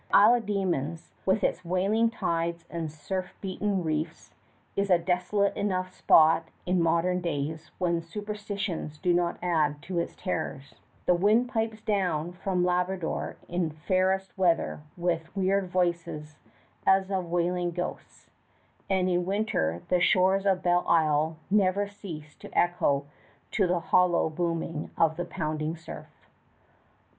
Isle 0.11 0.33
of 0.33 0.47
Demons, 0.47 1.11
with 1.27 1.43
its 1.43 1.63
wailing 1.63 2.09
tides 2.09 2.65
and 2.71 2.89
surf 2.91 3.35
beaten 3.39 3.83
reefs, 3.83 4.31
is 4.75 4.89
a 4.89 4.97
desolate 4.97 5.55
enough 5.55 5.91
spot 5.95 6.45
in 6.65 6.81
modern 6.81 7.21
days 7.21 7.69
when 7.77 8.01
superstitions 8.01 8.97
do 8.97 9.13
not 9.13 9.37
add 9.43 9.79
to 9.83 9.99
its 9.99 10.15
terrors. 10.15 10.73
The 11.05 11.13
wind 11.13 11.49
pipes 11.49 11.81
down 11.83 12.31
from 12.33 12.63
The 12.63 12.67
Labrador 12.69 13.35
in 13.47 13.69
fairest 13.69 14.35
weather 14.35 14.81
with 14.97 15.29
weird 15.37 15.69
voices 15.69 16.39
as 16.83 17.11
of 17.11 17.29
wailing 17.29 17.69
ghosts, 17.69 18.31
and 18.89 19.07
in 19.07 19.23
winter 19.27 19.83
the 19.89 19.99
shores 20.01 20.47
of 20.47 20.63
Belle 20.63 20.83
Isle 20.87 21.37
never 21.51 21.85
cease 21.87 22.35
to 22.37 22.49
echo 22.57 23.05
to 23.51 23.67
the 23.67 23.79
hollow 23.79 24.31
booming 24.31 24.89
of 24.97 25.15
the 25.15 25.25
pounding 25.25 25.77
surf. 25.77 26.07